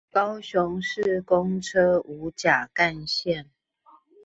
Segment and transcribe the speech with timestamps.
[0.11, 3.49] 高雄市公車五甲幹線